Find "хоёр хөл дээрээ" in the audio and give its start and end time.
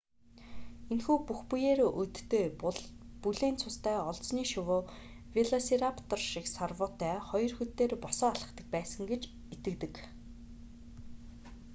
7.29-7.99